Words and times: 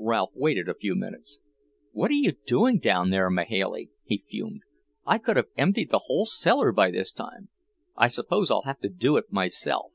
Ralph 0.00 0.32
waited 0.34 0.68
a 0.68 0.74
few 0.74 0.96
minutes. 0.96 1.38
"What 1.92 2.10
are 2.10 2.14
you 2.14 2.32
doing 2.32 2.80
down 2.80 3.10
there, 3.10 3.30
Mahailey?" 3.30 3.90
he 4.02 4.24
fumed. 4.28 4.62
"I 5.06 5.18
could 5.18 5.36
have 5.36 5.50
emptied 5.56 5.90
the 5.90 6.00
whole 6.06 6.26
cellar 6.26 6.72
by 6.72 6.90
this 6.90 7.12
time. 7.12 7.48
I 7.96 8.08
suppose 8.08 8.50
I'll 8.50 8.62
have 8.62 8.80
to 8.80 8.88
do 8.88 9.16
it 9.18 9.30
myself." 9.30 9.92